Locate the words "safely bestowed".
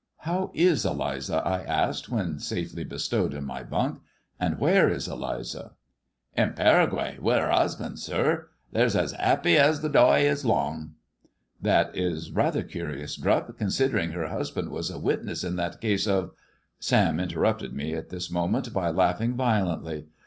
2.39-3.35